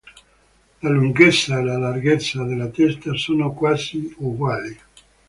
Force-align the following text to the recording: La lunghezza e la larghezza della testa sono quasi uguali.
La 0.81 0.89
lunghezza 0.89 1.59
e 1.59 1.63
la 1.63 1.77
larghezza 1.77 2.43
della 2.43 2.69
testa 2.69 3.13
sono 3.13 3.53
quasi 3.53 4.11
uguali. 4.17 4.75